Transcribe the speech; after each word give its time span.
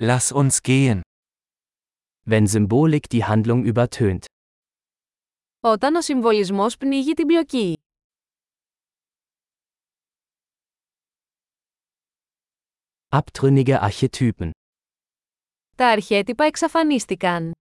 Lass 0.00 0.30
uns 0.30 0.62
gehen. 0.62 1.02
Wenn 2.24 2.46
Symbolik 2.46 3.08
die 3.08 3.24
Handlung 3.24 3.64
übertönt. 3.64 4.24
Όταν 5.60 5.94
ο 5.96 6.02
συμβολισμός 6.02 6.76
πνίγει 6.76 7.12
την 7.12 7.26
πλοκή. 7.26 7.76
Abtrünnige 13.08 13.80
Archetypen. 13.80 14.50
Τα 15.76 15.88
αρχέτυπα 15.88 16.44
εξαφανίστηκαν. 16.44 17.52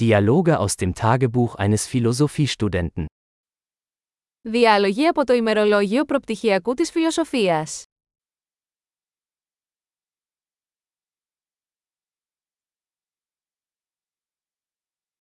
Dialoge 0.00 0.58
aus 0.58 0.76
dem 0.76 0.94
Tagebuch 0.94 1.54
eines 1.56 1.86
Philosophiestudenten. 1.86 3.06
Διάλογοι 4.47 5.07
από 5.07 5.23
το 5.25 5.33
ημερολόγιο 5.33 6.05
προπτυχιακού 6.05 6.73
της 6.73 6.91
φιλοσοφίας. 6.91 7.83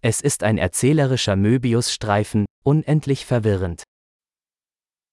Es 0.05 0.21
ist 0.21 0.43
ein 0.43 0.59
erzählerischer 0.59 1.37
Möbius-Streifen, 1.37 2.45
unendlich 2.65 3.25
verwirrend. 3.27 3.75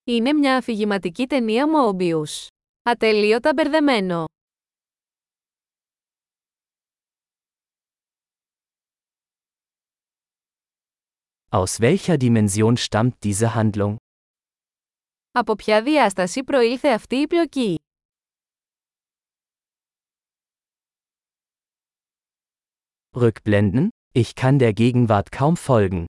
Είναι 0.04 0.34
μια 0.34 0.58
αφηγηματική 0.58 1.28
ταινία 1.28 1.66
Mobius. 1.68 2.48
Ατελείωτα 2.84 3.54
μπερδεμένο. 3.54 4.26
Aus 11.52 11.80
welcher 11.80 12.18
Dimension 12.18 12.78
stammt 12.78 13.24
diese 13.24 13.56
Handlung? 13.56 13.98
Από 15.37 15.55
ποια 15.55 15.83
διάσταση 15.83 16.45
προήλθε 16.45 16.89
αυτή 16.89 17.17
η 17.17 17.27
πλοκή; 17.27 17.79
Rückblenden? 23.17 23.89
Ich 24.13 24.35
kann 24.41 24.59
der 24.59 24.73
Gegenwart 24.73 25.31
kaum 25.39 25.57
folgen. 25.67 26.05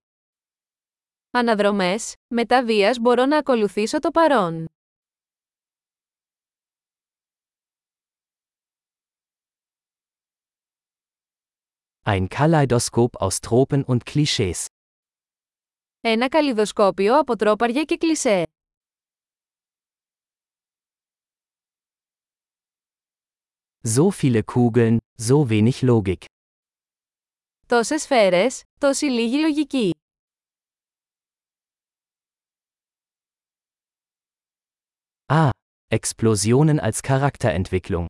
Αναδρομές, 1.31 2.13
μετά 2.33 2.65
βίας 2.65 2.97
μπορώ 2.99 3.25
να 3.25 3.37
ακολουθήσω 3.37 3.99
το 3.99 4.11
παρόν. 4.11 4.65
Ein 12.03 12.27
Kaleidoskop 12.27 13.09
aus 13.19 13.39
Tropen 13.41 13.83
und 13.85 13.97
Klischees. 14.13 14.65
Ένα 16.01 16.27
καλλιδοσκόπιο 16.29 17.19
από 17.19 17.35
τρόπαρια 17.35 17.83
και 17.83 17.97
κλισέ. 17.97 18.43
So 23.84 24.10
viele 24.10 24.42
Kugeln, 24.42 24.98
so 25.18 25.48
wenig 25.48 25.82
Logik. 25.82 26.24
Τόσες 27.66 28.02
σφαίρες, 28.02 28.62
τόση 28.80 29.06
λίγη 29.06 29.38
λογική. 29.40 29.90
Ah, 35.26 35.50
Explosionen 35.94 36.78
als 36.80 37.00
Charakterentwicklung. 37.02 38.04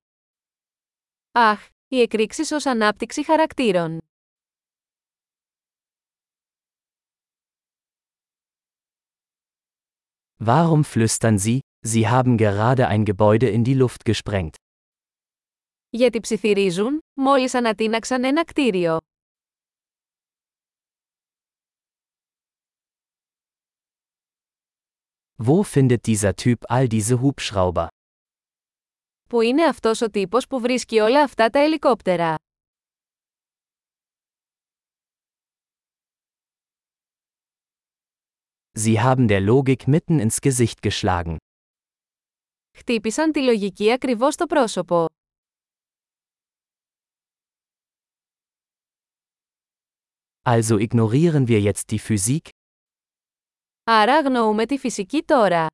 Αχ, 1.32 1.68
οι 1.88 2.00
εκρήξεις 2.00 2.50
ως 2.50 2.66
ανάπτυξη 2.66 3.24
χαρακτήρων. 3.24 3.98
Warum 10.44 10.84
flüstern 10.84 11.38
Sie, 11.38 11.60
Sie 11.86 12.08
haben 12.08 12.36
gerade 12.36 12.88
ein 12.88 13.04
Gebäude 13.04 13.48
in 13.48 13.64
die 13.64 13.74
Luft 13.74 14.04
gesprengt? 14.04 14.56
Γιατί 15.94 16.20
ψιθυρίζουν, 16.20 16.98
μόλις 17.14 17.54
ανατείναξαν 17.54 18.24
ένα 18.24 18.44
κτίριο. 18.44 18.98
Wo 25.46 25.62
findet 25.62 26.02
dieser 26.06 26.34
Typ 26.34 26.58
all 26.68 26.86
diese 26.88 27.16
Hubschrauber? 27.22 27.86
Πού 29.28 29.40
είναι 29.40 29.64
αυτός 29.64 30.00
ο 30.00 30.10
τύπος 30.10 30.46
που 30.46 30.60
βρίσκει 30.60 30.98
όλα 30.98 31.22
αυτά 31.22 31.50
τα 31.50 31.58
ελικόπτερα. 31.58 32.34
Sie 38.78 38.98
haben 39.00 39.26
der 39.28 39.40
Logik 39.40 39.86
mitten 39.86 40.18
ins 40.18 40.40
Gesicht 40.40 40.88
geschlagen. 40.88 41.36
Χτύπησαν 42.76 43.32
τη 43.32 43.42
λογική 43.42 43.92
ακριβώς 43.92 44.34
στο 44.34 44.46
πρόσωπο. 44.46 45.06
Also 50.44 50.78
ignorieren 50.78 51.46
wir 51.48 51.60
jetzt 51.60 51.90
die 51.90 51.98
Physik? 51.98 52.48
Άρα 53.84 54.16
αγνοούμε 54.16 54.66
τη 54.66 54.78
φυσική 54.78 55.22
τώρα. 55.22 55.66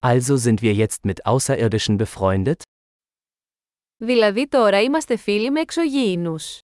Also 0.00 0.36
sind 0.36 0.62
wir 0.62 0.74
jetzt 0.74 1.04
mit 1.04 1.26
Außerirdischen 1.26 1.96
befreundet? 1.96 2.62
Δηλαδή 3.96 4.48
τώρα 4.48 4.80
είμαστε 4.82 5.16
φίλοι 5.16 5.50
με 5.50 5.60
εξωγήινους. 5.60 6.58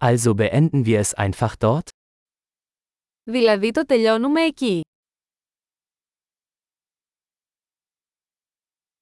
Also 0.00 0.34
beenden 0.34 0.84
wir 0.84 1.00
es 1.00 1.14
einfach 1.14 1.54
dort? 1.58 1.88
Δηλαδή 3.22 3.70
το 3.70 3.86
τελειώνουμε 3.86 4.42
εκεί. 4.42 4.80